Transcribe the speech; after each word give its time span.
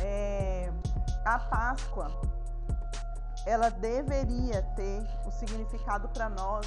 é, 0.00 0.70
a 1.24 1.38
Páscoa 1.38 2.08
ela 3.44 3.70
deveria 3.70 4.62
ter 4.76 5.04
o 5.26 5.30
significado 5.30 6.08
para 6.10 6.28
nós 6.28 6.66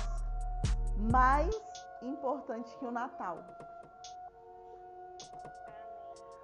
mais 0.97 1.55
importante 2.01 2.69
que 2.77 2.85
o 2.85 2.91
Natal. 2.91 3.39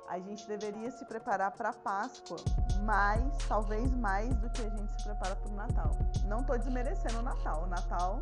A 0.08 0.20
gente 0.20 0.46
deveria 0.46 0.92
se 0.92 1.06
preparar 1.06 1.52
para 1.52 1.70
a 1.70 1.74
Páscoa 1.74 2.38
mais, 2.84 3.38
talvez 3.48 3.90
mais 3.92 4.36
do 4.36 4.50
que 4.50 4.62
a 4.62 4.70
gente 4.70 4.92
se 4.92 5.04
prepara 5.04 5.36
para 5.36 5.50
o 5.50 5.56
Natal. 5.56 5.92
Não 6.26 6.42
estou 6.42 6.58
desmerecendo 6.58 7.20
o 7.20 7.22
Natal. 7.22 7.64
O 7.64 7.68
Natal 7.68 8.20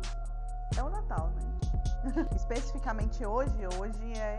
é 0.76 0.82
o 0.82 0.88
Natal, 0.88 1.30
né? 1.30 2.26
Especificamente 2.36 3.24
hoje, 3.26 3.66
hoje 3.78 4.12
é 4.18 4.38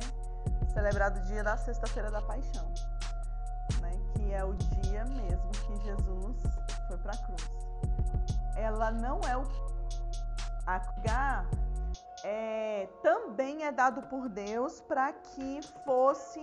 celebrado 0.73 1.19
o 1.19 1.23
dia 1.23 1.43
da 1.43 1.57
Sexta-feira 1.57 2.09
da 2.09 2.21
Paixão? 2.21 2.71
É 4.31 4.43
o 4.43 4.53
dia 4.53 5.05
mesmo 5.05 5.51
que 5.51 5.75
Jesus 5.83 6.37
foi 6.87 6.97
para 6.97 7.13
a 7.13 7.17
cruz. 7.17 7.49
Ela 8.55 8.91
não 8.91 9.19
é 9.21 9.37
o 9.37 9.43
a 10.67 11.45
é, 12.23 12.87
também 13.01 13.65
é 13.65 13.71
dado 13.71 14.03
por 14.03 14.29
Deus 14.29 14.79
para 14.81 15.11
que 15.11 15.59
fosse 15.83 16.39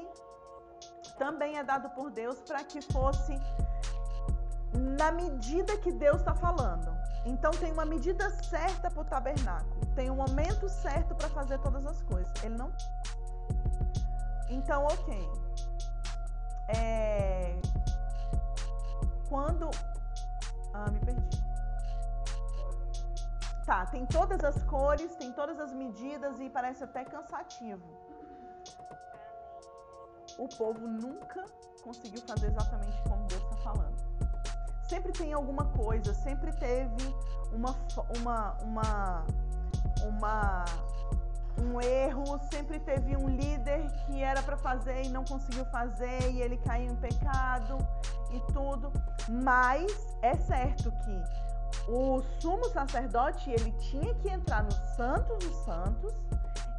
também 1.16 1.56
é 1.56 1.64
dado 1.64 1.88
por 1.90 2.10
Deus 2.10 2.40
para 2.40 2.62
que 2.64 2.80
fosse 2.92 3.40
na 4.98 5.10
medida 5.10 5.76
que 5.78 5.92
Deus 5.92 6.18
está 6.18 6.34
falando. 6.34 6.96
Então 7.24 7.50
tem 7.52 7.72
uma 7.72 7.84
medida 7.84 8.30
certa 8.30 8.90
para 8.90 9.02
o 9.02 9.04
tabernáculo, 9.04 9.86
tem 9.94 10.10
um 10.10 10.16
momento 10.16 10.68
certo 10.68 11.14
para 11.14 11.28
fazer 11.28 11.58
todas 11.58 11.84
as 11.86 12.02
coisas. 12.02 12.32
Ele 12.42 12.56
não. 12.56 12.72
Então, 14.48 14.84
ok. 14.84 15.47
É... 16.68 17.58
Quando. 19.28 19.70
Ah, 20.74 20.90
me 20.90 20.98
perdi. 21.00 21.28
Tá, 23.64 23.84
tem 23.84 24.06
todas 24.06 24.42
as 24.42 24.62
cores, 24.62 25.14
tem 25.16 25.30
todas 25.32 25.60
as 25.60 25.74
medidas 25.74 26.40
e 26.40 26.48
parece 26.48 26.84
até 26.84 27.04
cansativo. 27.04 27.82
O 30.38 30.48
povo 30.48 30.86
nunca 30.86 31.44
conseguiu 31.82 32.22
fazer 32.22 32.46
exatamente 32.46 33.02
como 33.02 33.26
Deus 33.26 33.42
está 33.42 33.56
falando. 33.56 33.96
Sempre 34.88 35.12
tem 35.12 35.34
alguma 35.34 35.66
coisa, 35.66 36.14
sempre 36.14 36.50
teve 36.52 37.14
uma, 37.52 37.76
uma, 38.18 38.56
uma, 38.62 39.26
uma, 40.02 40.64
um 41.62 41.80
erro, 41.80 42.38
sempre 42.50 42.78
teve 42.78 43.16
um 43.16 43.28
líder 43.28 43.86
que 44.06 44.22
era 44.22 44.42
para 44.42 44.56
fazer 44.56 45.02
e 45.04 45.08
não 45.08 45.24
conseguiu 45.24 45.64
fazer 45.66 46.30
e 46.30 46.40
ele 46.40 46.56
caiu 46.58 46.92
em 46.92 46.96
pecado 46.96 47.78
e 48.30 48.40
tudo. 48.52 48.92
Mas 49.28 50.16
é 50.22 50.34
certo 50.36 50.90
que 51.04 51.90
o 51.90 52.22
sumo 52.40 52.64
sacerdote 52.66 53.50
ele 53.50 53.72
tinha 53.72 54.14
que 54.16 54.28
entrar 54.28 54.62
no 54.62 54.72
Santo 54.96 55.34
dos 55.36 55.56
Santos 55.64 56.14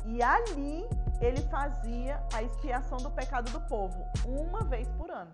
e 0.06 0.22
ali 0.22 0.88
ele 1.20 1.42
fazia 1.50 2.24
a 2.34 2.42
expiação 2.44 2.98
do 2.98 3.12
pecado 3.12 3.52
do 3.52 3.62
povo 3.62 4.06
uma 4.26 4.64
vez 4.64 4.88
por 4.90 5.10
ano. 5.12 5.32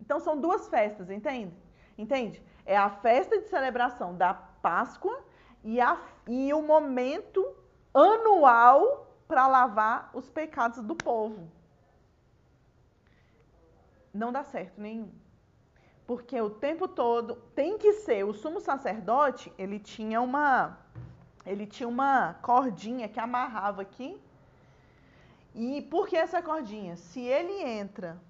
Então 0.00 0.18
são 0.18 0.40
duas 0.40 0.68
festas, 0.68 1.10
entende? 1.10 1.56
Entende? 1.96 2.42
É 2.66 2.76
a 2.76 2.90
festa 2.90 3.40
de 3.40 3.48
celebração 3.48 4.16
da 4.16 4.34
Páscoa 4.34 5.22
e, 5.62 5.80
a, 5.80 6.00
e 6.26 6.52
o 6.52 6.62
momento 6.62 7.61
anual 7.94 9.06
para 9.26 9.46
lavar 9.46 10.10
os 10.14 10.28
pecados 10.28 10.80
do 10.82 10.94
povo. 10.94 11.50
Não 14.12 14.30
dá 14.32 14.44
certo 14.44 14.80
nenhum 14.80 15.12
porque 16.06 16.38
o 16.40 16.50
tempo 16.50 16.88
todo 16.88 17.36
tem 17.54 17.78
que 17.78 17.92
ser 17.94 18.24
o 18.24 18.34
sumo 18.34 18.60
sacerdote, 18.60 19.52
ele 19.56 19.78
tinha 19.78 20.20
uma 20.20 20.78
ele 21.46 21.66
tinha 21.66 21.88
uma 21.88 22.34
cordinha 22.34 23.08
que 23.08 23.18
amarrava 23.18 23.82
aqui. 23.82 24.20
E 25.54 25.82
por 25.82 26.06
que 26.06 26.16
essa 26.16 26.40
cordinha? 26.40 26.96
Se 26.96 27.20
ele 27.20 27.62
entra, 27.62 28.20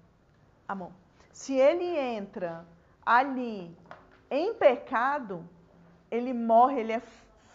amor, 0.67 0.91
se 1.31 1.53
ele 1.53 1.85
entra 1.95 2.65
ali 3.05 3.77
em 4.31 4.53
pecado, 4.55 5.47
ele 6.09 6.33
morre, 6.33 6.79
ele 6.79 6.93
é 6.93 7.01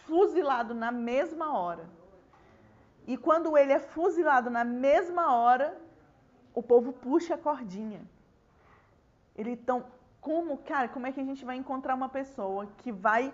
fuzilado 0.09 0.73
na 0.73 0.91
mesma 0.91 1.47
hora. 1.57 1.85
E 3.11 3.15
quando 3.17 3.57
ele 3.57 3.73
é 3.73 3.79
fuzilado 3.79 4.49
na 4.49 4.63
mesma 4.63 5.25
hora, 5.35 5.67
o 6.53 6.61
povo 6.61 6.91
puxa 6.91 7.35
a 7.35 7.37
cordinha. 7.37 8.01
Ele 9.37 9.55
tão 9.55 9.79
como, 10.19 10.57
cara, 10.57 10.89
como 10.89 11.07
é 11.07 11.11
que 11.13 11.21
a 11.21 11.23
gente 11.23 11.45
vai 11.45 11.55
encontrar 11.55 11.95
uma 11.95 12.09
pessoa 12.09 12.67
que 12.79 12.91
vai 12.91 13.33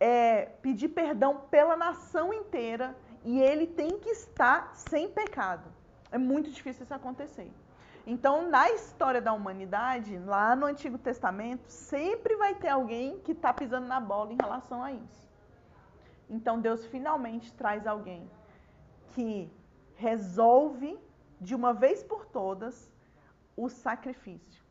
é, 0.00 0.46
pedir 0.62 0.88
perdão 0.88 1.42
pela 1.50 1.76
nação 1.76 2.32
inteira 2.32 2.96
e 3.22 3.38
ele 3.38 3.66
tem 3.66 3.98
que 3.98 4.08
estar 4.08 4.74
sem 4.74 5.10
pecado? 5.10 5.68
É 6.10 6.16
muito 6.16 6.50
difícil 6.50 6.84
isso 6.84 6.94
acontecer. 6.94 7.50
Então, 8.06 8.48
na 8.48 8.70
história 8.70 9.20
da 9.20 9.32
humanidade, 9.32 10.18
lá 10.18 10.56
no 10.56 10.66
Antigo 10.66 10.98
Testamento, 10.98 11.68
sempre 11.68 12.34
vai 12.36 12.54
ter 12.54 12.68
alguém 12.68 13.18
que 13.20 13.32
está 13.32 13.52
pisando 13.52 13.86
na 13.86 14.00
bola 14.00 14.32
em 14.32 14.38
relação 14.40 14.82
a 14.82 14.90
isso. 14.90 15.31
Então, 16.32 16.58
Deus 16.58 16.86
finalmente 16.86 17.52
traz 17.52 17.86
alguém 17.86 18.28
que 19.10 19.52
resolve 19.94 20.98
de 21.38 21.54
uma 21.54 21.74
vez 21.74 22.02
por 22.02 22.24
todas 22.24 22.90
o 23.54 23.68
sacrifício. 23.68 24.64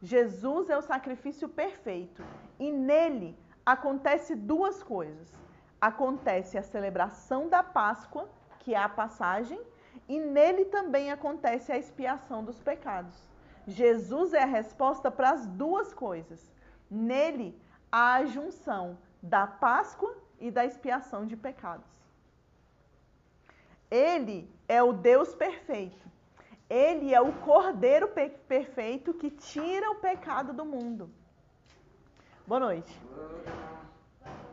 Jesus 0.00 0.68
é 0.68 0.76
o 0.76 0.82
sacrifício 0.82 1.48
perfeito 1.48 2.24
e 2.58 2.72
nele 2.72 3.38
acontece 3.64 4.34
duas 4.34 4.82
coisas. 4.82 5.32
Acontece 5.80 6.58
a 6.58 6.62
celebração 6.64 7.48
da 7.48 7.62
Páscoa, 7.62 8.28
que 8.58 8.74
é 8.74 8.78
a 8.78 8.88
passagem, 8.88 9.60
e 10.08 10.18
nele 10.18 10.64
também 10.64 11.12
acontece 11.12 11.70
a 11.70 11.78
expiação 11.78 12.44
dos 12.44 12.60
pecados. 12.60 13.16
Jesus 13.68 14.34
é 14.34 14.42
a 14.42 14.46
resposta 14.46 15.12
para 15.12 15.30
as 15.30 15.46
duas 15.46 15.94
coisas. 15.94 16.52
Nele 16.90 17.56
há 17.90 18.14
a 18.14 18.24
junção 18.24 18.98
da 19.22 19.46
Páscoa 19.46 20.21
e 20.46 20.50
da 20.50 20.64
expiação 20.70 21.24
de 21.26 21.36
pecados. 21.36 21.90
Ele 23.90 24.38
é 24.68 24.82
o 24.82 24.92
Deus 24.92 25.34
perfeito 25.34 26.12
ele 26.72 27.12
é 27.12 27.20
o 27.20 27.30
cordeiro 27.34 28.08
perfeito 28.48 29.12
que 29.12 29.28
tira 29.28 29.90
o 29.90 29.96
pecado 29.96 30.54
do 30.54 30.64
mundo. 30.64 31.10
Boa 32.46 32.60
noite. 32.60 32.92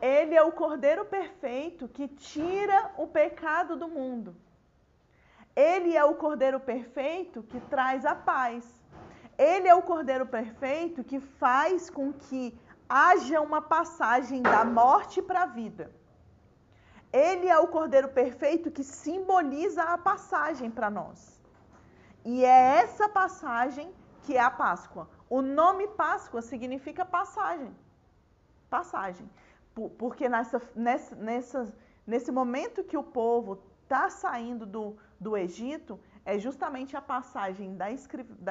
Ele 0.02 0.34
é 0.34 0.42
o 0.42 0.52
cordeiro 0.52 1.06
perfeito 1.06 1.88
que 1.88 2.06
tira 2.08 2.92
o 2.98 3.06
pecado 3.06 3.74
do 3.74 3.88
mundo. 3.88 4.36
Ele 5.56 5.96
é 5.96 6.04
o 6.04 6.14
cordeiro 6.14 6.60
perfeito 6.60 7.42
que 7.42 7.58
traz 7.72 8.04
a 8.04 8.14
paz. 8.14 8.68
Ele 9.38 9.66
é 9.66 9.74
o 9.74 9.80
cordeiro 9.80 10.26
perfeito 10.26 11.02
que 11.02 11.20
faz 11.20 11.88
com 11.88 12.12
que 12.12 12.54
haja 12.90 13.40
uma 13.40 13.62
passagem 13.62 14.42
da 14.42 14.64
morte 14.64 15.22
para 15.22 15.42
a 15.42 15.46
vida. 15.46 15.92
Ele 17.12 17.46
é 17.48 17.58
o 17.58 17.68
cordeiro 17.68 18.08
perfeito 18.08 18.70
que 18.70 18.82
simboliza 18.82 19.82
a 19.82 19.96
passagem 19.96 20.70
para 20.70 20.90
nós. 20.90 21.40
E 22.24 22.44
é 22.44 22.78
essa 22.82 23.08
passagem 23.08 23.94
que 24.24 24.36
é 24.36 24.40
a 24.40 24.50
Páscoa. 24.50 25.08
O 25.28 25.40
nome 25.40 25.86
Páscoa 25.88 26.42
significa 26.42 27.04
passagem. 27.04 27.72
Passagem. 28.68 29.28
Porque 29.96 30.28
nessa, 30.28 30.60
nessa, 30.74 31.16
nessa, 31.16 31.74
nesse 32.06 32.32
momento 32.32 32.84
que 32.84 32.96
o 32.96 33.02
povo 33.02 33.62
está 33.84 34.10
saindo 34.10 34.66
do, 34.66 34.96
do 35.18 35.36
Egito, 35.36 35.98
é 36.24 36.38
justamente 36.38 36.96
a 36.96 37.00
passagem 37.00 37.76
da, 37.76 37.90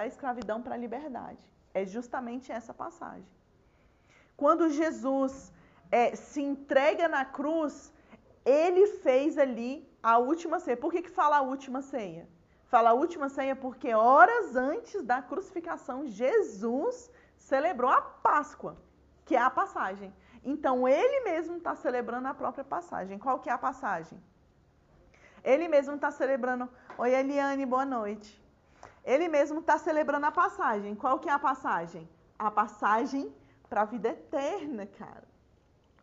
escravidão 0.08 0.62
para 0.62 0.76
a 0.76 0.78
liberdade. 0.78 1.46
É 1.74 1.86
justamente 1.86 2.52
essa 2.52 2.74
passagem. 2.74 3.39
Quando 4.40 4.70
Jesus 4.70 5.52
é, 5.92 6.16
se 6.16 6.42
entrega 6.42 7.06
na 7.10 7.24
cruz, 7.26 7.94
ele 8.46 8.88
fez 9.06 9.38
ali 9.38 9.72
a 10.02 10.18
última 10.18 10.58
ceia. 10.62 10.78
Por 10.78 10.92
que, 10.94 11.02
que 11.02 11.10
fala 11.10 11.38
a 11.38 11.42
última 11.42 11.82
ceia? 11.82 12.26
Fala 12.74 12.92
a 12.92 12.94
última 12.94 13.28
ceia 13.28 13.54
porque 13.54 13.94
horas 13.94 14.56
antes 14.56 15.04
da 15.04 15.22
crucificação, 15.22 16.08
Jesus 16.08 17.12
celebrou 17.38 17.92
a 17.92 18.02
Páscoa, 18.02 18.78
que 19.26 19.36
é 19.36 19.42
a 19.42 19.50
passagem. 19.50 20.14
Então 20.42 20.88
ele 20.88 21.20
mesmo 21.32 21.58
está 21.58 21.76
celebrando 21.76 22.30
a 22.30 22.34
própria 22.34 22.64
passagem. 22.64 23.20
Qual 23.20 23.40
que 23.40 23.50
é 23.50 23.54
a 23.54 23.58
passagem? 23.58 24.18
Ele 25.44 25.68
mesmo 25.68 25.96
está 25.96 26.12
celebrando. 26.12 26.70
Oi, 26.98 27.14
Eliane, 27.14 27.66
boa 27.66 27.86
noite. 27.86 28.42
Ele 29.04 29.28
mesmo 29.28 29.60
está 29.60 29.78
celebrando 29.78 30.28
a 30.28 30.32
passagem. 30.32 30.96
Qual 30.96 31.20
que 31.20 31.28
é 31.28 31.34
a 31.34 31.40
passagem? 31.40 32.08
A 32.48 32.50
passagem 32.50 33.34
para 33.70 33.82
a 33.82 33.86
vida 33.86 34.10
eterna, 34.10 34.86
cara. 34.86 35.28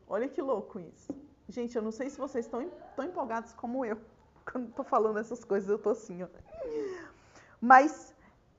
Olha 0.09 0.29
que 0.29 0.41
louco 0.41 0.79
isso. 0.79 1.13
Gente, 1.49 1.77
eu 1.77 1.83
não 1.83 1.91
sei 1.91 2.09
se 2.09 2.19
vocês 2.19 2.45
estão 2.47 2.71
tão 2.95 3.05
empolgados 3.05 3.53
como 3.53 3.85
eu. 3.85 3.99
Quando 4.51 4.69
estou 4.69 4.85
falando 4.85 5.19
essas 5.19 5.43
coisas, 5.45 5.69
eu 5.69 5.77
estou 5.77 5.93
assim, 5.93 6.23
ó. 6.23 6.29
Mas 7.61 8.15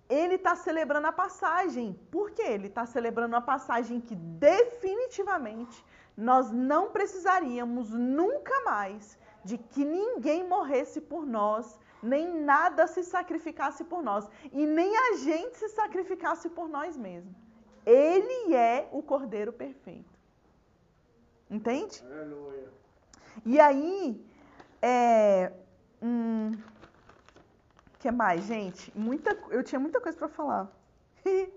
ele 0.10 0.36
está 0.36 0.56
celebrando 0.56 1.08
a 1.08 1.12
passagem. 1.12 1.94
Por 2.12 2.32
quê? 2.32 2.44
Ele 2.44 2.68
está 2.68 2.86
celebrando 2.86 3.36
a 3.36 3.42
passagem 3.42 4.02
que 4.02 4.16
definitivamente 4.16 5.84
nós 6.16 6.52
não 6.52 6.90
precisaríamos 6.92 7.92
nunca 7.92 8.62
mais 8.64 9.18
de 9.44 9.58
que 9.58 9.86
ninguém 9.86 10.48
morresse 10.48 11.00
por 11.00 11.26
nós, 11.26 11.80
nem 12.02 12.42
nada 12.42 12.88
se 12.88 13.04
sacrificasse 13.04 13.84
por 13.84 14.02
nós, 14.04 14.28
e 14.52 14.66
nem 14.66 14.96
a 14.98 15.14
gente 15.18 15.58
se 15.58 15.70
sacrificasse 15.70 16.50
por 16.50 16.68
nós 16.68 16.98
mesmos. 16.98 17.47
Ele 17.88 18.54
é 18.54 18.90
o 18.92 19.02
Cordeiro 19.02 19.54
perfeito. 19.54 20.14
Entende? 21.50 22.04
Aleluia. 22.04 22.68
E 23.46 23.58
aí, 23.62 24.22
é, 24.82 25.54
hum, 26.02 26.52
que 27.98 28.12
mais, 28.12 28.44
gente? 28.44 28.92
Muita, 28.94 29.40
eu 29.50 29.64
tinha 29.64 29.80
muita 29.80 30.02
coisa 30.02 30.18
para 30.18 30.28
falar. 30.28 30.70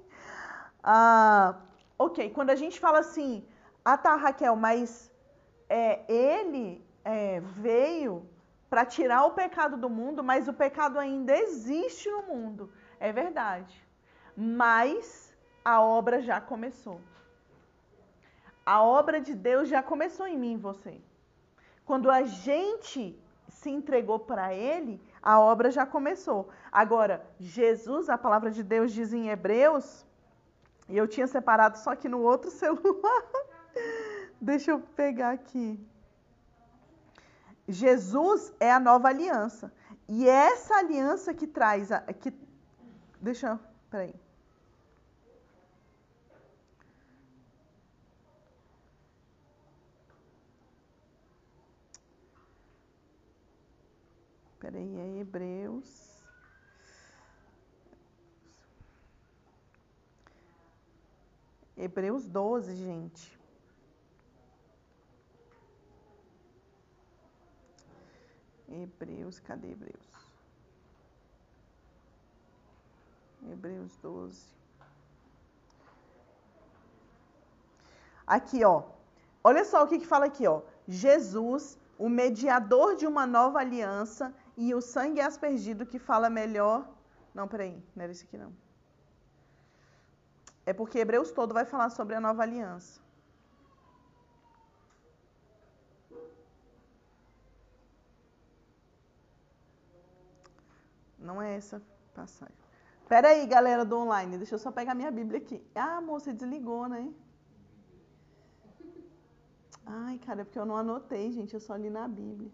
ah, 0.85 1.57
ok, 1.99 2.31
quando 2.31 2.51
a 2.51 2.55
gente 2.55 2.79
fala 2.79 3.01
assim, 3.01 3.45
ah 3.85 3.99
tá, 3.99 4.15
Raquel, 4.15 4.55
mas 4.55 5.11
é, 5.69 6.05
ele 6.09 6.81
é, 7.05 7.41
veio 7.41 8.25
para 8.69 8.87
tirar 8.87 9.25
o 9.25 9.33
pecado 9.33 9.77
do 9.77 9.91
mundo, 9.91 10.23
mas 10.23 10.47
o 10.47 10.53
pecado 10.53 10.97
ainda 10.97 11.37
existe 11.37 12.09
no 12.09 12.23
mundo. 12.23 12.73
É 13.01 13.13
verdade. 13.13 13.75
Mas 14.37 15.30
a 15.65 15.81
obra 15.81 16.21
já 16.21 16.41
começou. 16.41 17.01
A 18.65 18.83
obra 18.83 19.21
de 19.21 19.35
Deus 19.35 19.69
já 19.69 19.83
começou 19.83 20.27
em 20.27 20.39
mim 20.39 20.55
e 20.55 20.57
você. 20.57 21.01
Quando 21.85 22.11
a 22.11 22.23
gente 22.23 23.19
se 23.49 23.71
entregou 23.71 24.19
para 24.19 24.55
Ele, 24.55 25.01
a 25.23 25.41
obra 25.41 25.71
já 25.71 25.85
começou. 25.85 26.49
Agora, 26.71 27.25
Jesus, 27.39 28.09
a 28.09 28.17
palavra 28.17 28.51
de 28.51 28.63
Deus 28.63 28.93
diz 28.93 29.13
em 29.13 29.29
Hebreus, 29.29 30.07
e 30.89 30.97
eu 30.97 31.07
tinha 31.07 31.27
separado 31.27 31.79
só 31.79 31.95
que 31.95 32.09
no 32.09 32.21
outro 32.21 32.51
celular. 32.63 33.23
Deixa 34.41 34.71
eu 34.71 34.81
pegar 34.81 35.31
aqui. 35.31 35.79
Jesus 37.69 38.53
é 38.59 38.73
a 38.73 38.81
nova 38.81 39.09
aliança. 39.09 39.73
E 40.09 40.29
é 40.29 40.53
essa 40.53 40.77
aliança 40.77 41.33
que 41.33 41.47
traz 41.47 41.93
a, 41.93 42.01
que 42.01 42.33
deixa 43.21 43.49
eu, 43.49 43.61
peraí. 43.89 44.15
Peraí, 54.61 54.97
é 54.99 55.21
Hebreus. 55.21 56.11
Hebreus 61.77 62.27
12, 62.29 62.75
gente. 62.77 63.41
Hebreus, 68.69 69.41
cadê 69.41 69.71
Hebreus? 69.71 70.11
Hebreus 73.51 73.97
12. 73.97 74.45
Aqui, 78.27 78.63
ó. 78.63 78.85
Olha 79.43 79.65
só 79.65 79.83
o 79.83 79.89
que, 79.89 79.99
que 79.99 80.07
fala 80.07 80.27
aqui, 80.27 80.47
ó. 80.47 80.61
Jesus, 80.87 81.79
o 81.99 82.09
mediador 82.09 82.95
de 82.95 83.07
uma 83.07 83.27
nova 83.27 83.59
aliança, 83.59 84.35
e 84.65 84.75
o 84.75 84.81
sangue 84.83 85.23
aspergido 85.23 85.87
que 85.91 85.99
fala 85.99 86.29
melhor. 86.29 86.79
Não, 87.35 87.49
peraí, 87.53 87.77
não 87.95 88.03
era 88.05 88.13
isso 88.13 88.25
aqui 88.25 88.37
não. 88.37 88.53
É 90.67 90.73
porque 90.81 90.99
Hebreus 90.99 91.31
todo 91.39 91.55
vai 91.59 91.65
falar 91.65 91.89
sobre 91.99 92.15
a 92.15 92.21
nova 92.21 92.43
aliança. 92.43 93.01
Não 101.19 101.41
é 101.41 101.55
essa 101.55 101.81
passagem. 102.15 102.55
Pera 103.09 103.29
aí, 103.29 103.47
galera 103.47 103.85
do 103.85 103.97
online, 103.97 104.37
deixa 104.37 104.55
eu 104.57 104.59
só 104.59 104.71
pegar 104.71 104.95
minha 104.95 105.11
Bíblia 105.11 105.39
aqui. 105.39 105.59
Ah, 105.75 106.01
moça, 106.03 106.35
desligou, 106.35 106.87
né? 106.87 107.03
Ai, 109.87 110.19
cara, 110.19 110.43
é 110.43 110.45
porque 110.45 110.59
eu 110.59 110.67
não 110.67 110.77
anotei, 110.77 111.33
gente, 111.33 111.55
eu 111.55 111.61
só 111.61 111.75
li 111.77 111.89
na 111.89 112.07
Bíblia. 112.07 112.51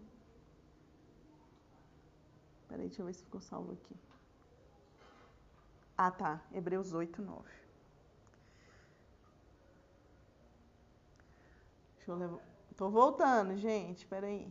Peraí, 2.77 2.89
deixa 2.89 3.01
eu 3.01 3.07
ver 3.07 3.13
se 3.13 3.23
ficou 3.23 3.41
salvo 3.41 3.71
aqui. 3.71 3.95
Ah, 5.97 6.11
tá. 6.11 6.39
Hebreus 6.53 6.93
8, 6.93 7.23
9. 7.23 7.49
Deixa 11.95 12.11
eu 12.11 12.15
levar. 12.15 12.39
Tô 12.75 12.87
voltando, 12.91 13.57
gente. 13.57 14.05
Peraí. 14.05 14.47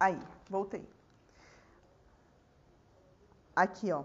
Aí, 0.00 0.18
voltei. 0.48 0.88
Aqui, 3.54 3.92
ó. 3.92 4.04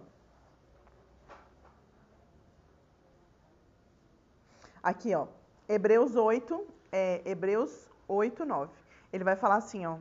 Aqui, 4.83 5.15
ó. 5.15 5.27
Hebreus 5.65 6.13
8, 6.13 6.68
é, 6.92 7.21
Hebreus 7.25 7.89
8, 8.06 8.44
9. 8.44 8.87
Ele 9.12 9.24
vai 9.24 9.36
falar 9.36 9.56
assim, 9.56 9.86
ó. 9.86 9.98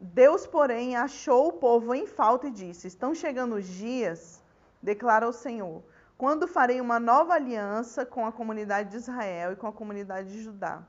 Deus, 0.00 0.46
porém, 0.46 0.96
achou 0.96 1.48
o 1.48 1.52
povo 1.52 1.94
em 1.94 2.06
falta 2.06 2.48
e 2.48 2.50
disse: 2.50 2.86
Estão 2.86 3.14
chegando 3.14 3.54
os 3.56 3.66
dias, 3.66 4.42
declara 4.82 5.26
o 5.28 5.32
Senhor, 5.32 5.82
quando 6.18 6.46
farei 6.46 6.80
uma 6.80 7.00
nova 7.00 7.34
aliança 7.34 8.04
com 8.04 8.26
a 8.26 8.32
comunidade 8.32 8.90
de 8.90 8.96
Israel 8.96 9.52
e 9.52 9.56
com 9.56 9.66
a 9.66 9.72
comunidade 9.72 10.32
de 10.32 10.42
Judá 10.42 10.82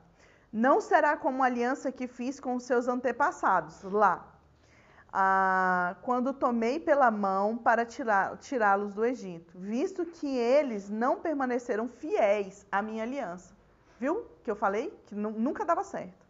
não 0.52 0.80
será 0.80 1.16
como 1.16 1.42
a 1.42 1.46
aliança 1.46 1.92
que 1.92 2.06
fiz 2.06 2.40
com 2.40 2.54
os 2.56 2.64
seus 2.64 2.88
antepassados 2.88 3.82
lá, 3.82 4.26
ah, 5.12 5.96
quando 6.02 6.32
tomei 6.32 6.78
pela 6.80 7.10
mão 7.10 7.56
para 7.56 7.84
tirá-los 7.84 8.92
do 8.92 9.04
Egito, 9.04 9.58
visto 9.58 10.04
que 10.04 10.26
eles 10.26 10.88
não 10.88 11.18
permaneceram 11.20 11.88
fiéis 11.88 12.66
à 12.70 12.82
minha 12.82 13.02
aliança. 13.02 13.56
Viu 13.98 14.24
que 14.44 14.50
eu 14.50 14.56
falei? 14.56 14.92
Que 15.06 15.14
nunca 15.14 15.64
dava 15.64 15.82
certo. 15.82 16.26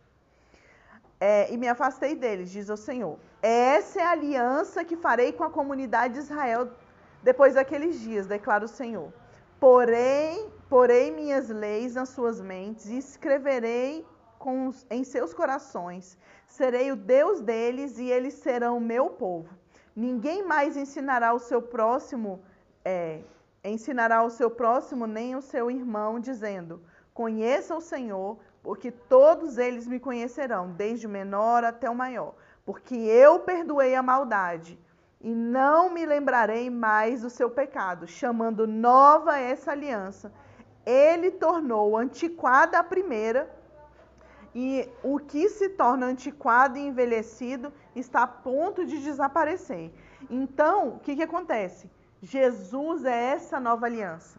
É, 1.20 1.52
e 1.52 1.56
me 1.56 1.68
afastei 1.68 2.14
deles, 2.14 2.50
diz 2.50 2.68
o 2.68 2.76
Senhor. 2.76 3.18
Essa 3.42 4.00
é 4.00 4.04
a 4.04 4.10
aliança 4.10 4.84
que 4.84 4.96
farei 4.96 5.32
com 5.32 5.44
a 5.44 5.50
comunidade 5.50 6.14
de 6.14 6.20
Israel 6.20 6.70
depois 7.22 7.54
daqueles 7.54 8.00
dias, 8.00 8.26
declara 8.26 8.64
o 8.64 8.68
Senhor. 8.68 9.12
Porém, 9.58 10.48
porei 10.68 11.10
minhas 11.10 11.48
leis 11.48 11.94
nas 11.94 12.10
suas 12.10 12.40
mentes 12.40 12.86
e 12.86 12.98
escreverei 12.98 14.06
com, 14.38 14.72
em 14.88 15.02
seus 15.02 15.34
corações. 15.34 16.16
Serei 16.46 16.92
o 16.92 16.96
Deus 16.96 17.40
deles 17.40 17.98
e 17.98 18.08
eles 18.08 18.34
serão 18.34 18.78
meu 18.78 19.10
povo. 19.10 19.48
Ninguém 19.94 20.46
mais 20.46 20.76
ensinará 20.76 21.34
o 21.34 21.40
seu 21.40 21.60
próximo, 21.60 22.40
é, 22.84 23.20
ensinará 23.64 24.22
o 24.22 24.30
seu 24.30 24.48
próximo 24.48 25.06
nem 25.08 25.34
o 25.34 25.42
seu 25.42 25.68
irmão, 25.68 26.20
dizendo: 26.20 26.80
Conheça 27.18 27.74
o 27.74 27.80
Senhor, 27.80 28.38
porque 28.62 28.92
todos 28.92 29.58
eles 29.58 29.88
me 29.88 29.98
conhecerão, 29.98 30.70
desde 30.70 31.04
o 31.04 31.10
menor 31.10 31.64
até 31.64 31.90
o 31.90 31.94
maior. 32.02 32.36
Porque 32.64 32.94
eu 32.94 33.40
perdoei 33.40 33.96
a 33.96 34.04
maldade 34.04 34.78
e 35.20 35.34
não 35.34 35.90
me 35.90 36.06
lembrarei 36.06 36.70
mais 36.70 37.22
do 37.22 37.28
seu 37.28 37.50
pecado, 37.50 38.06
chamando 38.06 38.68
nova 38.68 39.36
essa 39.36 39.72
aliança. 39.72 40.32
Ele 40.86 41.32
tornou 41.32 41.96
antiquada 41.96 42.78
a 42.78 42.84
primeira, 42.84 43.50
e 44.54 44.88
o 45.02 45.18
que 45.18 45.48
se 45.48 45.70
torna 45.70 46.06
antiquado 46.06 46.78
e 46.78 46.86
envelhecido 46.86 47.72
está 47.96 48.22
a 48.22 48.28
ponto 48.28 48.86
de 48.86 48.96
desaparecer. 49.02 49.92
Então, 50.30 50.90
o 50.90 51.00
que, 51.00 51.16
que 51.16 51.24
acontece? 51.24 51.90
Jesus 52.22 53.04
é 53.04 53.32
essa 53.32 53.58
nova 53.58 53.86
aliança. 53.86 54.38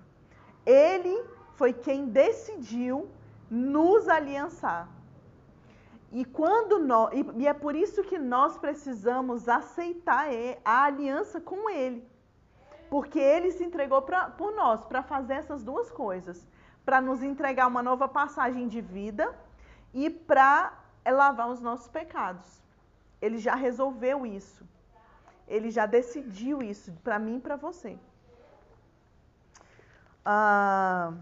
Ele 0.66 1.39
foi 1.60 1.74
quem 1.74 2.00
decidiu 2.24 2.96
nos 3.52 4.08
aliançar. 4.08 4.88
E 6.12 6.24
quando 6.40 6.80
nós, 6.80 7.12
e 7.36 7.46
é 7.46 7.54
por 7.54 7.76
isso 7.76 8.02
que 8.10 8.18
nós 8.18 8.58
precisamos 8.58 9.48
aceitar 9.48 10.28
a 10.64 10.84
aliança 10.86 11.40
com 11.50 11.70
ele. 11.70 12.02
Porque 12.90 13.20
ele 13.20 13.52
se 13.52 13.64
entregou 13.64 14.02
pra, 14.02 14.22
por 14.40 14.52
nós 14.62 14.86
para 14.86 15.04
fazer 15.04 15.34
essas 15.34 15.62
duas 15.62 15.92
coisas, 15.92 16.48
para 16.86 17.00
nos 17.02 17.22
entregar 17.22 17.68
uma 17.68 17.84
nova 17.84 18.08
passagem 18.08 18.68
de 18.68 18.82
vida 18.82 19.26
e 19.94 20.10
para 20.10 20.74
lavar 21.06 21.50
os 21.50 21.62
nossos 21.62 21.90
pecados. 21.90 22.48
Ele 23.22 23.38
já 23.38 23.54
resolveu 23.54 24.26
isso. 24.26 24.64
Ele 25.48 25.70
já 25.70 25.86
decidiu 25.86 26.64
isso 26.64 26.92
para 27.04 27.20
mim 27.20 27.36
e 27.38 27.42
para 27.42 27.58
você. 27.58 28.00
Ah, 30.26 31.14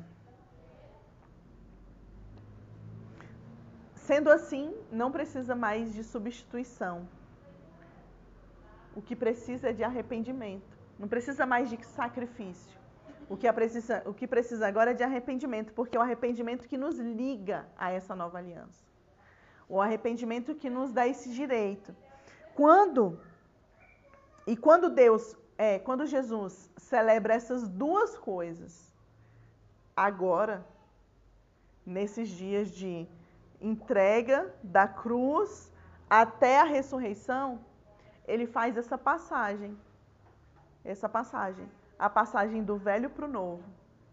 Sendo 4.08 4.30
assim, 4.38 4.66
não 4.90 5.12
precisa 5.12 5.54
mais 5.54 5.94
de 5.94 6.04
substituição. 6.14 6.96
o 8.98 9.02
que 9.08 9.16
precisa 9.24 9.70
é 9.70 9.74
de 9.80 9.84
arrependimento. 9.84 10.76
Não 10.98 11.08
precisa 11.14 11.46
mais 11.46 11.70
de 11.70 11.78
sacrifício. 11.86 12.76
O 13.30 13.36
que, 13.36 13.52
precisa, 13.52 14.02
o 14.06 14.14
que 14.14 14.26
precisa 14.26 14.66
agora 14.68 14.92
é 14.92 14.94
de 14.94 15.04
arrependimento, 15.04 15.74
porque 15.74 15.96
é 15.98 16.00
o 16.00 16.04
arrependimento 16.04 16.68
que 16.70 16.78
nos 16.84 16.98
liga 16.98 17.60
a 17.78 17.92
essa 17.92 18.16
nova 18.16 18.38
aliança. 18.38 18.82
O 19.68 19.82
arrependimento 19.82 20.56
que 20.56 20.70
nos 20.70 20.94
dá 20.98 21.06
esse 21.06 21.30
direito. 21.42 21.94
Quando 22.56 23.20
e 24.48 24.56
quando 24.56 24.90
Deus, 24.90 25.36
é, 25.58 25.78
quando 25.78 26.06
Jesus 26.16 26.72
celebra 26.78 27.34
essas 27.34 27.68
duas 27.68 28.18
coisas, 28.18 28.74
agora, 30.10 30.66
nesses 31.86 32.30
dias 32.30 32.72
de 32.72 32.92
entrega 33.62 34.54
da 34.64 34.88
cruz 34.88 35.72
até 36.10 36.62
a 36.62 36.64
ressurreição, 36.64 37.60
ele 38.28 38.46
faz 38.46 38.78
essa 38.78 38.98
passagem. 38.98 39.78
Essa 40.84 41.10
passagem 41.10 41.68
a 41.98 42.10
passagem 42.10 42.64
do 42.64 42.78
velho 42.78 43.10
para 43.10 43.26
o 43.26 43.28
novo, 43.28 43.64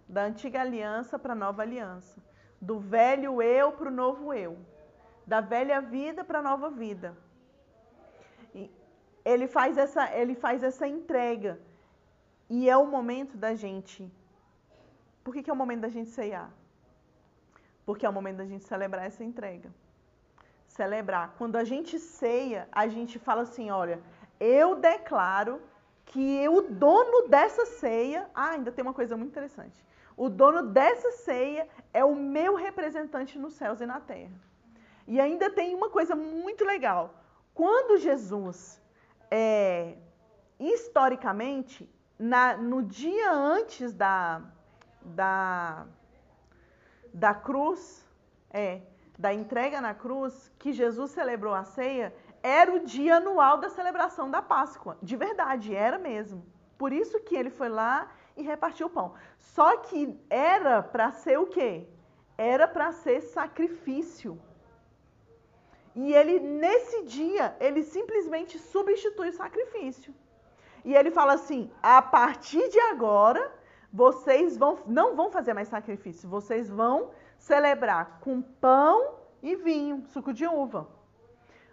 da 0.08 0.24
antiga 0.24 0.60
aliança 0.60 1.18
para 1.18 1.32
a 1.32 1.36
nova 1.36 1.62
aliança, 1.62 2.18
do 2.60 2.78
velho 2.78 3.42
eu 3.42 3.72
para 3.72 3.88
o 3.88 3.92
novo 3.92 4.32
eu, 4.32 4.56
da 5.26 5.40
velha 5.40 5.80
vida 5.80 6.24
para 6.24 6.38
a 6.38 6.42
nova 6.42 6.70
vida. 6.70 7.16
E 8.54 8.70
ele 9.24 9.46
faz 9.46 9.76
essa, 9.76 10.12
ele 10.14 10.34
faz 10.34 10.62
essa 10.62 10.86
entrega. 10.86 11.58
E 12.48 12.68
é 12.68 12.76
o 12.76 12.86
momento 12.86 13.36
da 13.36 13.54
gente. 13.54 14.10
Por 15.22 15.32
que, 15.34 15.42
que 15.42 15.50
é 15.50 15.52
o 15.52 15.56
momento 15.56 15.80
da 15.80 15.88
gente 15.88 16.10
ceiar? 16.10 16.50
Porque 17.84 18.06
é 18.06 18.08
o 18.08 18.12
momento 18.12 18.38
da 18.38 18.46
gente 18.46 18.64
celebrar 18.64 19.06
essa 19.06 19.22
entrega. 19.22 19.70
Celebrar. 20.66 21.34
Quando 21.38 21.56
a 21.56 21.64
gente 21.64 21.98
ceia, 21.98 22.68
a 22.72 22.86
gente 22.88 23.18
fala 23.18 23.42
assim: 23.42 23.70
olha, 23.70 24.00
eu 24.40 24.74
declaro 24.76 25.60
que 26.06 26.48
o 26.48 26.62
dono 26.62 27.28
dessa 27.28 27.64
ceia, 27.66 28.28
ah, 28.34 28.50
ainda 28.50 28.70
tem 28.72 28.82
uma 28.82 28.94
coisa 28.94 29.16
muito 29.16 29.30
interessante. 29.30 29.84
O 30.16 30.28
dono 30.28 30.62
dessa 30.62 31.10
ceia 31.12 31.68
é 31.92 32.04
o 32.04 32.14
meu 32.14 32.54
representante 32.54 33.38
nos 33.38 33.54
céus 33.54 33.80
e 33.80 33.86
na 33.86 34.00
terra. 34.00 34.38
E 35.06 35.20
ainda 35.20 35.50
tem 35.50 35.74
uma 35.74 35.90
coisa 35.90 36.14
muito 36.14 36.64
legal. 36.64 37.14
Quando 37.52 37.98
Jesus, 37.98 38.80
é, 39.30 39.96
historicamente, 40.58 41.88
na, 42.18 42.56
no 42.56 42.82
dia 42.82 43.32
antes 43.32 43.92
da, 43.92 44.42
da, 45.02 45.86
da 47.14 47.32
cruz, 47.32 48.04
é, 48.50 48.82
da 49.16 49.32
entrega 49.32 49.80
na 49.80 49.94
cruz, 49.94 50.50
que 50.58 50.72
Jesus 50.72 51.12
celebrou 51.12 51.54
a 51.54 51.62
ceia, 51.62 52.12
era 52.42 52.74
o 52.74 52.80
dia 52.80 53.16
anual 53.16 53.58
da 53.58 53.68
celebração 53.68 54.28
da 54.28 54.42
Páscoa. 54.42 54.98
De 55.00 55.16
verdade, 55.16 55.74
era 55.74 55.96
mesmo. 55.96 56.44
Por 56.76 56.92
isso 56.92 57.20
que 57.20 57.36
ele 57.36 57.50
foi 57.50 57.68
lá 57.68 58.10
e 58.36 58.42
repartiu 58.42 58.88
o 58.88 58.90
pão. 58.90 59.14
Só 59.38 59.76
que 59.76 60.18
era 60.28 60.82
para 60.82 61.12
ser 61.12 61.38
o 61.38 61.46
quê? 61.46 61.86
Era 62.36 62.66
para 62.66 62.90
ser 62.90 63.20
sacrifício. 63.20 64.38
E 65.94 66.12
ele, 66.12 66.40
nesse 66.40 67.04
dia, 67.04 67.56
ele 67.60 67.84
simplesmente 67.84 68.58
substitui 68.58 69.28
o 69.28 69.32
sacrifício. 69.32 70.12
E 70.84 70.92
ele 70.94 71.12
fala 71.12 71.34
assim: 71.34 71.70
a 71.80 72.02
partir 72.02 72.68
de 72.68 72.80
agora, 72.80 73.52
vocês 73.94 74.56
vão, 74.56 74.80
não 74.86 75.14
vão 75.14 75.30
fazer 75.30 75.54
mais 75.54 75.68
sacrifício, 75.68 76.28
vocês 76.28 76.68
vão 76.68 77.10
celebrar 77.38 78.18
com 78.18 78.42
pão 78.42 79.14
e 79.40 79.54
vinho, 79.54 80.02
suco 80.08 80.32
de 80.32 80.44
uva. 80.48 80.88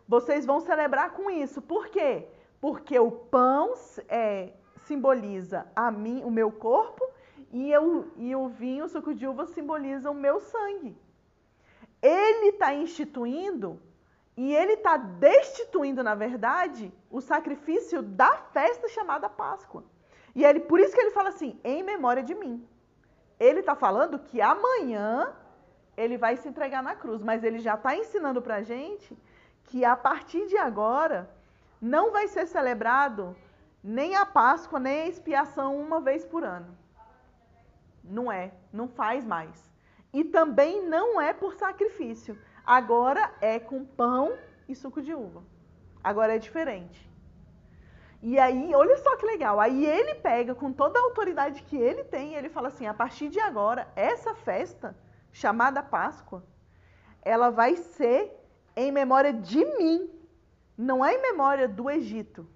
Vocês 0.07 0.45
vão 0.45 0.59
celebrar 0.59 1.13
com 1.13 1.31
isso. 1.31 1.59
Por 1.63 1.87
quê? 1.87 2.27
Porque 2.59 2.99
o 2.99 3.09
pão 3.09 3.73
é, 4.07 4.53
simboliza 4.83 5.65
a 5.75 5.89
mim, 5.89 6.21
o 6.23 6.29
meu 6.29 6.51
corpo, 6.51 7.03
e, 7.51 7.71
eu, 7.71 8.11
e 8.15 8.35
o 8.35 8.47
vinho, 8.49 8.85
o 8.85 8.89
suco 8.89 9.15
de 9.15 9.25
uva, 9.25 9.47
simboliza 9.47 10.11
o 10.11 10.13
meu 10.13 10.39
sangue. 10.39 10.95
Ele 11.99 12.49
está 12.49 12.71
instituindo 12.71 13.81
e 14.37 14.55
ele 14.55 14.73
está 14.73 14.95
destituindo, 14.95 16.03
na 16.03 16.13
verdade, 16.13 16.93
o 17.09 17.19
sacrifício 17.19 18.03
da 18.03 18.37
festa 18.53 18.87
chamada 18.89 19.27
Páscoa. 19.27 19.83
E 20.33 20.43
ele, 20.43 20.59
por 20.59 20.79
isso 20.79 20.93
que 20.93 21.01
ele 21.01 21.11
fala 21.11 21.29
assim, 21.29 21.59
em 21.63 21.83
memória 21.83 22.23
de 22.23 22.33
mim. 22.33 22.67
Ele 23.39 23.59
está 23.59 23.75
falando 23.75 24.19
que 24.19 24.41
amanhã 24.41 25.33
ele 25.97 26.17
vai 26.17 26.37
se 26.37 26.47
entregar 26.47 26.81
na 26.81 26.95
cruz, 26.95 27.21
mas 27.21 27.43
ele 27.43 27.59
já 27.59 27.75
está 27.75 27.95
ensinando 27.95 28.41
para 28.41 28.55
a 28.55 28.61
gente 28.61 29.17
que 29.65 29.83
a 29.83 29.95
partir 29.95 30.47
de 30.47 30.57
agora 30.57 31.29
não 31.81 32.11
vai 32.11 32.27
ser 32.27 32.45
celebrado 32.47 33.35
nem 33.83 34.15
a 34.15 34.25
Páscoa, 34.25 34.79
nem 34.79 35.01
a 35.01 35.07
expiação 35.07 35.79
uma 35.79 35.99
vez 35.99 36.25
por 36.25 36.43
ano. 36.43 36.77
Não 38.03 38.31
é, 38.31 38.51
não 38.71 38.87
faz 38.87 39.25
mais. 39.25 39.71
E 40.13 40.23
também 40.23 40.85
não 40.87 41.19
é 41.19 41.33
por 41.33 41.55
sacrifício. 41.55 42.37
Agora 42.65 43.33
é 43.41 43.59
com 43.59 43.83
pão 43.83 44.37
e 44.67 44.75
suco 44.75 45.01
de 45.01 45.13
uva. 45.13 45.43
Agora 46.03 46.35
é 46.35 46.39
diferente. 46.39 47.10
E 48.21 48.37
aí, 48.37 48.73
olha 48.75 48.97
só 48.97 49.15
que 49.17 49.25
legal. 49.25 49.59
Aí 49.59 49.85
ele 49.85 50.15
pega 50.15 50.53
com 50.53 50.71
toda 50.71 50.99
a 50.99 51.03
autoridade 51.03 51.63
que 51.63 51.75
ele 51.75 52.03
tem, 52.03 52.35
ele 52.35 52.49
fala 52.49 52.67
assim: 52.67 52.85
a 52.85 52.93
partir 52.93 53.29
de 53.29 53.39
agora, 53.39 53.87
essa 53.95 54.35
festa 54.35 54.95
chamada 55.31 55.81
Páscoa, 55.81 56.43
ela 57.21 57.49
vai 57.49 57.75
ser 57.75 58.31
em 58.75 58.91
memória 58.91 59.33
de 59.33 59.65
mim. 59.77 60.09
Não 60.77 61.03
é 61.03 61.15
em 61.15 61.21
memória 61.21 61.67
do 61.67 61.89
Egito. 61.89 62.47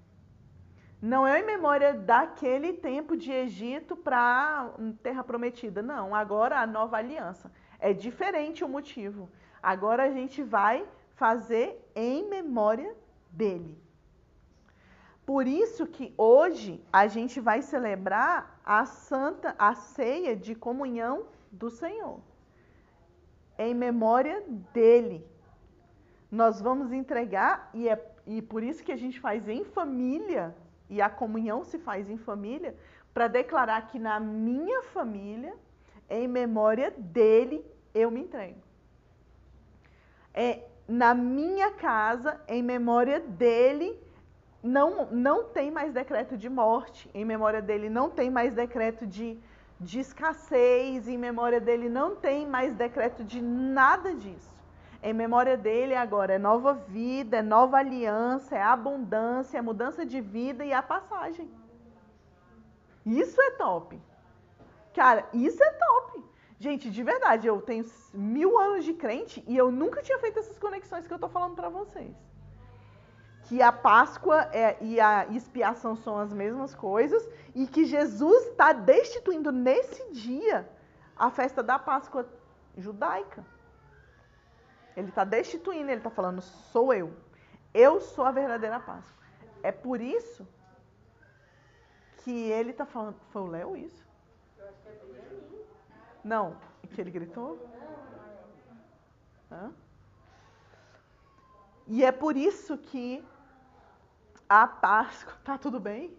Não 1.01 1.27
é 1.27 1.39
em 1.39 1.45
memória 1.45 1.93
daquele 1.93 2.73
tempo 2.73 3.17
de 3.17 3.31
Egito 3.31 3.95
para 3.95 4.71
Terra 5.03 5.23
Prometida. 5.23 5.81
Não, 5.81 6.15
agora 6.15 6.59
a 6.59 6.67
nova 6.67 6.97
aliança. 6.97 7.51
É 7.79 7.93
diferente 7.93 8.63
o 8.63 8.69
motivo. 8.69 9.29
Agora 9.61 10.03
a 10.03 10.09
gente 10.09 10.41
vai 10.41 10.87
fazer 11.15 11.79
em 11.95 12.27
memória 12.29 12.95
dele. 13.29 13.84
Por 15.25 15.47
isso 15.47 15.87
que 15.87 16.13
hoje 16.17 16.83
a 16.93 17.07
gente 17.07 17.39
vai 17.39 17.61
celebrar 17.61 18.59
a 18.63 18.85
santa 18.85 19.55
a 19.57 19.73
ceia 19.73 20.35
de 20.35 20.53
comunhão 20.53 21.25
do 21.51 21.69
Senhor. 21.69 22.19
Em 23.57 23.73
memória 23.73 24.43
dele 24.73 25.25
nós 26.31 26.59
vamos 26.59 26.91
entregar, 26.91 27.69
e, 27.73 27.87
é, 27.87 28.13
e 28.27 28.41
por 28.41 28.61
isso 28.61 28.83
que 28.83 28.91
a 28.91 28.97
gente 28.97 29.19
faz 29.19 29.47
em 29.47 29.63
família, 29.63 30.55
e 30.89 31.01
a 31.01 31.09
comunhão 31.09 31.63
se 31.63 31.77
faz 31.79 32.09
em 32.09 32.17
família, 32.17 32.75
para 33.13 33.27
declarar 33.27 33.87
que 33.87 33.97
na 33.97 34.19
minha 34.19 34.83
família, 34.83 35.55
em 36.09 36.27
memória 36.27 36.91
dele, 36.91 37.65
eu 37.93 38.11
me 38.11 38.21
entrego. 38.21 38.59
É, 40.33 40.63
na 40.87 41.13
minha 41.13 41.71
casa, 41.71 42.41
em 42.47 42.61
memória 42.61 43.19
dele, 43.21 43.97
não, 44.65 45.05
não 45.11 45.43
tem 45.43 45.69
mais 45.69 45.93
decreto 45.93 46.35
de 46.35 46.49
morte, 46.49 47.07
em 47.13 47.23
memória 47.23 47.61
dele 47.61 47.87
não 47.87 48.09
tem 48.09 48.31
mais 48.31 48.55
decreto 48.55 49.05
de, 49.05 49.39
de 49.79 49.99
escassez, 49.99 51.07
em 51.07 51.19
memória 51.19 51.61
dele 51.61 51.87
não 51.87 52.15
tem 52.15 52.47
mais 52.47 52.73
decreto 52.73 53.23
de 53.23 53.39
nada 53.41 54.15
disso. 54.15 54.55
Em 55.03 55.13
memória 55.13 55.55
dele 55.55 55.93
agora 55.93 56.33
é 56.33 56.39
nova 56.39 56.73
vida, 56.73 57.37
é 57.37 57.41
nova 57.43 57.77
aliança, 57.77 58.55
é 58.55 58.61
abundância, 58.63 59.59
é 59.59 59.61
mudança 59.61 60.03
de 60.03 60.19
vida 60.19 60.65
e 60.65 60.73
a 60.73 60.81
passagem. 60.81 61.47
Isso 63.05 63.39
é 63.39 63.51
top. 63.51 64.01
Cara, 64.95 65.29
isso 65.31 65.63
é 65.63 65.71
top. 65.73 66.23
Gente, 66.57 66.89
de 66.89 67.03
verdade, 67.03 67.45
eu 67.45 67.61
tenho 67.61 67.85
mil 68.11 68.59
anos 68.59 68.83
de 68.83 68.93
crente 68.93 69.43
e 69.47 69.55
eu 69.55 69.69
nunca 69.71 70.01
tinha 70.01 70.17
feito 70.17 70.39
essas 70.39 70.57
conexões 70.57 71.05
que 71.05 71.13
eu 71.13 71.19
tô 71.19 71.29
falando 71.29 71.53
para 71.53 71.69
vocês. 71.69 72.15
Que 73.45 73.61
a 73.61 73.71
Páscoa 73.71 74.49
é, 74.51 74.77
e 74.81 74.99
a 74.99 75.27
expiação 75.27 75.95
são 75.95 76.17
as 76.17 76.33
mesmas 76.33 76.73
coisas 76.73 77.27
e 77.53 77.67
que 77.67 77.85
Jesus 77.85 78.47
está 78.47 78.73
destituindo 78.73 79.51
nesse 79.51 80.11
dia 80.11 80.67
a 81.15 81.29
festa 81.29 81.61
da 81.61 81.77
Páscoa 81.77 82.27
judaica. 82.77 83.45
Ele 84.97 85.09
está 85.09 85.23
destituindo, 85.23 85.89
ele 85.89 85.99
está 85.99 86.09
falando, 86.09 86.41
sou 86.41 86.93
eu. 86.93 87.13
Eu 87.73 88.01
sou 88.01 88.25
a 88.25 88.31
verdadeira 88.31 88.79
Páscoa. 88.79 89.23
É 89.61 89.71
por 89.71 90.01
isso 90.01 90.47
que 92.23 92.49
ele 92.51 92.71
está 92.71 92.85
falando. 92.85 93.15
Foi 93.31 93.41
o 93.43 93.47
Léo 93.47 93.77
isso? 93.77 94.03
Não, 96.23 96.55
que 96.95 97.01
ele 97.01 97.11
gritou? 97.11 97.59
Hã? 99.51 99.71
E 101.87 102.03
é 102.03 102.11
por 102.11 102.35
isso 102.35 102.77
que 102.77 103.23
a 104.49 104.67
Páscoa. 104.67 105.33
Tá 105.43 105.57
tudo 105.57 105.79
bem? 105.79 106.15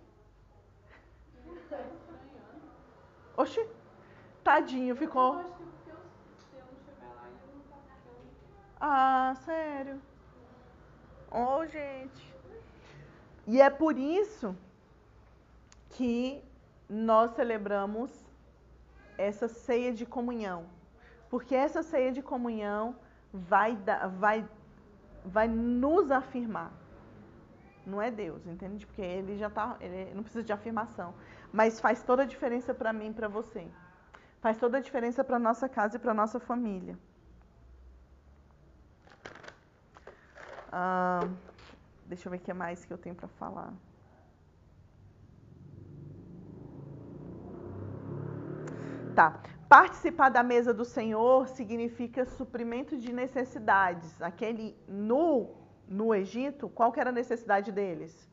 Oxi, 3.36 3.66
tadinho, 4.42 4.96
ficou. 4.96 5.44
Ah, 8.80 9.34
sério? 9.44 10.00
Oh, 11.30 11.64
gente. 11.66 12.34
E 13.46 13.60
é 13.60 13.70
por 13.70 13.98
isso 13.98 14.56
que 15.90 16.42
nós 16.88 17.30
celebramos 17.32 18.10
essa 19.18 19.48
ceia 19.48 19.92
de 19.92 20.06
comunhão. 20.06 20.66
Porque 21.28 21.54
essa 21.54 21.82
ceia 21.82 22.12
de 22.12 22.22
comunhão 22.22 22.96
vai, 23.32 23.76
vai, 24.18 24.48
vai 25.24 25.48
nos 25.48 26.10
afirmar. 26.10 26.72
Não 27.86 28.02
é 28.02 28.10
Deus, 28.10 28.44
entende? 28.44 28.84
Porque 28.84 29.00
ele 29.00 29.36
já 29.36 29.48
tá, 29.48 29.76
ele 29.80 30.12
não 30.12 30.24
precisa 30.24 30.42
de 30.42 30.52
afirmação, 30.52 31.14
mas 31.52 31.78
faz 31.78 32.02
toda 32.02 32.24
a 32.24 32.26
diferença 32.26 32.74
para 32.74 32.92
mim 32.92 33.12
para 33.12 33.28
você. 33.28 33.64
Faz 34.40 34.58
toda 34.58 34.78
a 34.78 34.80
diferença 34.80 35.22
para 35.22 35.38
nossa 35.38 35.68
casa 35.68 35.96
e 35.96 35.98
para 36.00 36.12
nossa 36.12 36.40
família. 36.40 36.98
Ah, 40.72 41.28
deixa 42.06 42.26
eu 42.26 42.30
ver 42.32 42.38
o 42.38 42.40
que 42.40 42.52
mais 42.52 42.84
que 42.84 42.92
eu 42.92 42.98
tenho 42.98 43.14
para 43.14 43.28
falar. 43.28 43.72
Tá. 49.14 49.40
Participar 49.68 50.28
da 50.28 50.42
mesa 50.42 50.74
do 50.74 50.84
Senhor 50.84 51.48
significa 51.48 52.24
suprimento 52.24 52.98
de 52.98 53.12
necessidades. 53.12 54.20
Aquele 54.20 54.76
no 54.86 55.65
no 55.88 56.14
Egito, 56.14 56.68
qual 56.68 56.92
que 56.92 57.00
era 57.00 57.10
a 57.10 57.12
necessidade 57.12 57.70
deles? 57.72 58.28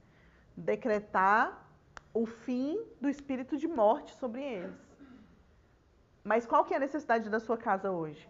Decretar 0.55 1.67
o 2.13 2.25
fim 2.25 2.79
do 3.01 3.09
espírito 3.09 3.57
de 3.57 3.67
morte 3.67 4.13
sobre 4.15 4.41
eles. 4.41 4.75
Mas 6.23 6.45
qual 6.45 6.63
que 6.63 6.73
é 6.73 6.77
a 6.77 6.79
necessidade 6.79 7.29
da 7.29 7.39
sua 7.39 7.57
casa 7.57 7.91
hoje? 7.91 8.29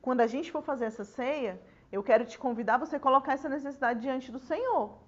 Quando 0.00 0.20
a 0.20 0.26
gente 0.26 0.50
for 0.50 0.62
fazer 0.62 0.86
essa 0.86 1.04
ceia, 1.04 1.60
eu 1.90 2.02
quero 2.02 2.24
te 2.24 2.38
convidar 2.38 2.76
você 2.78 2.98
colocar 2.98 3.34
essa 3.34 3.48
necessidade 3.48 4.00
diante 4.00 4.30
do 4.30 4.38
Senhor. 4.38 4.98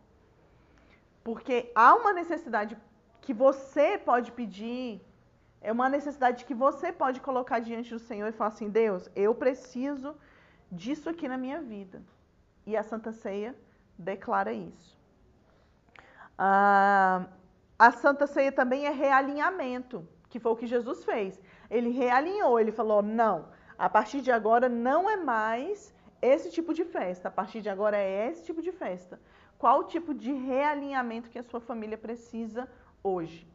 Porque 1.23 1.71
há 1.75 1.95
uma 1.95 2.13
necessidade 2.13 2.77
que 3.21 3.33
você 3.33 3.99
pode 3.99 4.31
pedir, 4.33 5.01
é 5.61 5.73
uma 5.73 5.89
necessidade 5.89 6.45
que 6.45 6.55
você 6.55 6.93
pode 6.93 7.21
colocar 7.21 7.59
diante 7.59 7.91
do 7.91 7.99
Senhor 7.99 8.29
e 8.29 8.33
falar 8.33 8.51
assim: 8.51 8.69
Deus, 8.69 9.11
eu 9.17 9.35
preciso 9.35 10.15
disso 10.71 11.09
aqui 11.09 11.27
na 11.27 11.39
minha 11.39 11.61
vida. 11.61 12.03
E 12.67 12.77
a 12.77 12.83
Santa 12.83 13.13
Ceia 13.13 13.55
declara 13.99 14.53
isso. 14.53 14.99
Ah, 16.39 17.27
a 17.79 17.91
Santa 17.91 18.27
Ceia 18.27 18.53
também 18.53 18.87
é 18.87 18.91
realinhamento, 18.91 20.07
que 20.29 20.41
foi 20.41 20.53
o 20.53 20.57
que 20.57 20.67
Jesus 20.67 21.05
fez. 21.05 21.41
Ele 21.71 21.91
realinhou, 21.91 22.59
ele 22.59 22.73
falou: 22.73 23.03
não, 23.03 23.49
a 23.79 23.89
partir 23.89 24.21
de 24.21 24.33
agora 24.33 24.69
não 24.69 25.09
é 25.09 25.17
mais 25.17 25.95
esse 26.21 26.51
tipo 26.51 26.73
de 26.73 26.85
festa, 26.85 27.29
a 27.29 27.31
partir 27.31 27.61
de 27.61 27.69
agora 27.69 27.97
é 27.97 28.29
esse 28.29 28.45
tipo 28.45 28.63
de 28.63 28.73
festa. 28.73 29.21
Qual 29.59 29.81
o 29.81 29.85
tipo 29.85 30.13
de 30.15 30.33
realinhamento 30.33 31.31
que 31.31 31.39
a 31.39 31.43
sua 31.43 31.61
família 31.61 31.99
precisa 31.99 32.69
hoje? 33.03 33.47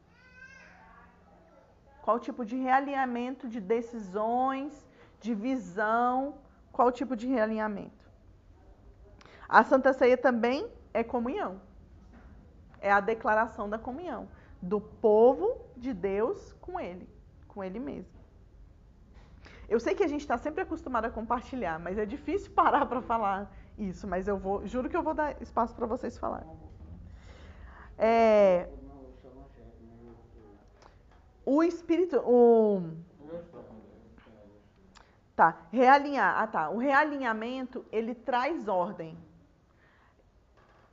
Qual 2.04 2.18
o 2.18 2.20
tipo 2.28 2.46
de 2.46 2.56
realinhamento 2.56 3.48
de 3.48 3.60
decisões, 3.60 4.88
de 5.20 5.34
visão? 5.34 6.36
Qual 6.72 6.88
o 6.88 6.92
tipo 6.92 7.16
de 7.16 7.28
realinhamento? 7.28 7.99
A 9.50 9.64
Santa 9.64 9.92
Ceia 9.92 10.16
também 10.16 10.70
é 10.94 11.04
comunhão. 11.04 11.60
É 12.80 12.92
a 12.92 13.00
declaração 13.00 13.68
da 13.68 13.80
comunhão 13.80 14.28
do 14.62 14.80
povo 14.80 15.66
de 15.76 15.94
Deus 15.94 16.54
com 16.62 16.80
ele, 16.80 17.10
com 17.48 17.64
ele 17.64 17.80
mesmo. 17.80 18.20
Eu 19.68 19.80
sei 19.80 19.96
que 19.96 20.04
a 20.04 20.08
gente 20.08 20.22
está 20.22 20.38
sempre 20.38 20.62
acostumado 20.62 21.06
a 21.06 21.10
compartilhar, 21.10 21.80
mas 21.80 21.98
é 21.98 22.06
difícil 22.06 22.52
parar 22.62 22.86
para 22.86 23.02
falar 23.02 23.52
isso, 23.78 24.08
mas 24.08 24.28
eu 24.28 24.38
vou, 24.38 24.66
juro 24.68 24.90
que 24.90 24.96
eu 24.96 25.04
vou 25.04 25.14
dar 25.14 25.42
espaço 25.42 25.74
para 25.76 25.86
vocês 25.86 26.18
falarem. 26.18 26.50
É, 27.98 28.70
o 31.46 31.64
espírito, 31.64 32.18
o 32.18 32.94
tá, 35.36 35.58
realinhar. 35.72 36.38
Ah, 36.38 36.48
tá. 36.48 36.70
O 36.70 36.78
realinhamento 36.78 37.86
ele 37.92 38.14
traz 38.14 38.68
ordem. 38.68 39.18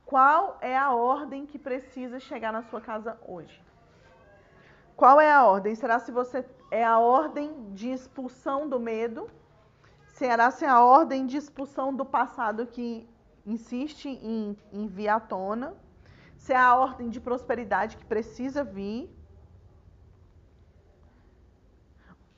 Qual 0.07 0.57
é 0.61 0.75
a 0.77 0.93
ordem 0.93 1.45
que 1.45 1.59
precisa 1.59 2.17
chegar 2.17 2.53
na 2.53 2.63
sua 2.63 2.79
casa 2.79 3.17
hoje? 3.27 3.61
Qual 4.95 5.19
é 5.19 5.29
a 5.29 5.45
ordem? 5.45 5.75
Será 5.75 5.99
se 5.99 6.13
você 6.13 6.45
é 6.71 6.83
a 6.83 6.97
ordem 6.97 7.73
de 7.73 7.91
expulsão 7.91 8.69
do 8.69 8.79
medo? 8.79 9.29
Será 10.13 10.49
se 10.49 10.63
é 10.63 10.69
a 10.69 10.81
ordem 10.81 11.25
de 11.25 11.35
expulsão 11.35 11.93
do 11.93 12.05
passado 12.05 12.65
que 12.65 13.05
insiste 13.45 14.07
em, 14.07 14.57
em 14.71 14.87
vir 14.87 15.09
à 15.09 15.19
tona? 15.19 15.75
Se 16.37 16.53
é 16.53 16.57
a 16.57 16.73
ordem 16.73 17.09
de 17.09 17.19
prosperidade 17.19 17.97
que 17.97 18.05
precisa 18.05 18.63
vir? 18.63 19.13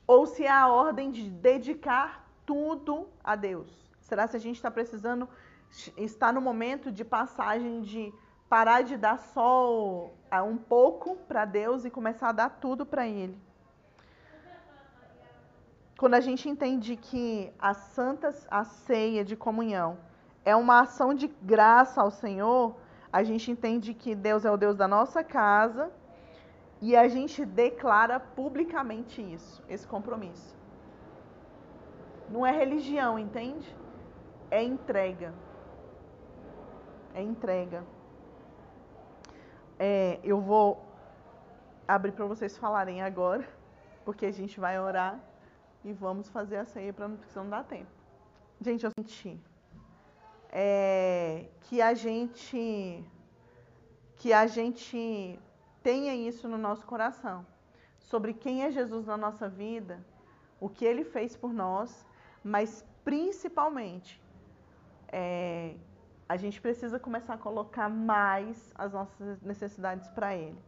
Ou 0.08 0.26
se 0.26 0.44
é 0.44 0.50
a 0.50 0.66
ordem 0.66 1.12
de 1.12 1.30
dedicar 1.30 2.28
tudo 2.44 3.06
a 3.22 3.36
Deus? 3.36 3.70
Será 4.00 4.26
se 4.26 4.36
a 4.36 4.40
gente 4.40 4.56
está 4.56 4.72
precisando 4.72 5.28
está 5.96 6.32
no 6.32 6.40
momento 6.40 6.90
de 6.90 7.04
passagem 7.04 7.82
de 7.82 8.12
parar 8.48 8.82
de 8.82 8.96
dar 8.96 9.18
só 9.18 10.10
um 10.44 10.56
pouco 10.56 11.16
para 11.28 11.44
Deus 11.44 11.84
e 11.84 11.90
começar 11.90 12.30
a 12.30 12.32
dar 12.32 12.50
tudo 12.60 12.84
para 12.84 13.06
Ele. 13.06 13.38
Quando 15.96 16.14
a 16.14 16.20
gente 16.20 16.48
entende 16.48 16.96
que 16.96 17.52
a 17.58 17.74
santa 17.74 18.34
a 18.50 18.64
ceia 18.64 19.24
de 19.24 19.36
comunhão 19.36 19.98
é 20.44 20.56
uma 20.56 20.80
ação 20.80 21.14
de 21.14 21.28
graça 21.42 22.00
ao 22.00 22.10
Senhor, 22.10 22.74
a 23.12 23.22
gente 23.22 23.50
entende 23.50 23.92
que 23.92 24.14
Deus 24.14 24.44
é 24.44 24.50
o 24.50 24.56
Deus 24.56 24.76
da 24.76 24.88
nossa 24.88 25.22
casa 25.22 25.92
e 26.80 26.96
a 26.96 27.06
gente 27.06 27.44
declara 27.44 28.18
publicamente 28.18 29.20
isso, 29.20 29.62
esse 29.68 29.86
compromisso. 29.86 30.56
Não 32.30 32.46
é 32.46 32.50
religião, 32.50 33.18
entende? 33.18 33.76
É 34.50 34.62
entrega 34.62 35.34
é 37.14 37.22
entrega. 37.22 37.84
É, 39.78 40.20
eu 40.22 40.40
vou 40.40 40.84
abrir 41.86 42.12
para 42.12 42.26
vocês 42.26 42.56
falarem 42.56 43.02
agora, 43.02 43.48
porque 44.04 44.26
a 44.26 44.30
gente 44.30 44.60
vai 44.60 44.78
orar 44.78 45.18
e 45.84 45.92
vamos 45.92 46.28
fazer 46.28 46.56
a 46.56 46.64
ceia 46.64 46.92
para 46.92 47.08
não 47.08 47.48
dar 47.48 47.64
tempo. 47.64 47.90
Gente, 48.60 48.84
eu 48.84 48.90
senti 48.98 49.40
é, 50.52 51.46
que 51.62 51.80
a 51.80 51.94
gente 51.94 53.04
que 54.16 54.34
a 54.34 54.46
gente 54.46 55.40
tenha 55.82 56.14
isso 56.14 56.46
no 56.46 56.58
nosso 56.58 56.84
coração 56.86 57.46
sobre 57.98 58.34
quem 58.34 58.64
é 58.64 58.70
Jesus 58.70 59.06
na 59.06 59.16
nossa 59.16 59.48
vida, 59.48 60.04
o 60.60 60.68
que 60.68 60.84
Ele 60.84 61.04
fez 61.04 61.36
por 61.36 61.52
nós, 61.54 62.06
mas 62.44 62.84
principalmente 63.02 64.20
é, 65.08 65.74
a 66.30 66.36
gente 66.36 66.60
precisa 66.60 66.96
começar 66.96 67.34
a 67.34 67.36
colocar 67.36 67.88
mais 67.88 68.72
as 68.76 68.92
nossas 68.92 69.42
necessidades 69.42 70.06
para 70.10 70.36
Ele. 70.36 70.62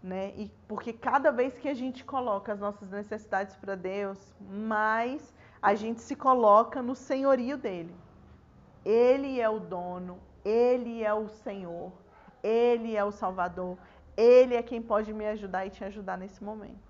Né? 0.00 0.32
E 0.36 0.48
porque 0.68 0.92
cada 0.92 1.32
vez 1.32 1.58
que 1.58 1.68
a 1.68 1.74
gente 1.74 2.04
coloca 2.04 2.52
as 2.52 2.60
nossas 2.60 2.88
necessidades 2.88 3.56
para 3.56 3.74
Deus, 3.74 4.20
mais 4.40 5.34
a 5.60 5.74
gente 5.74 6.00
se 6.00 6.14
coloca 6.14 6.80
no 6.80 6.94
senhorio 6.94 7.58
dele. 7.58 7.92
Ele 8.84 9.40
é 9.40 9.50
o 9.50 9.58
dono, 9.58 10.16
ele 10.44 11.02
é 11.02 11.12
o 11.12 11.28
Senhor, 11.28 11.90
ele 12.40 12.94
é 12.94 13.02
o 13.02 13.10
Salvador, 13.10 13.76
ele 14.16 14.54
é 14.54 14.62
quem 14.62 14.80
pode 14.80 15.12
me 15.12 15.26
ajudar 15.26 15.66
e 15.66 15.70
te 15.70 15.82
ajudar 15.82 16.16
nesse 16.16 16.44
momento. 16.44 16.86